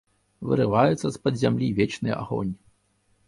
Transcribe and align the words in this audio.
Вырываецца 0.51 1.07
з-пад 1.17 1.37
зямлі 1.43 1.67
вечны 1.79 2.11
агонь. 2.21 2.53